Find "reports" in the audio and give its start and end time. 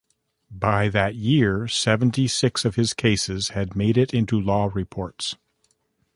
4.73-5.35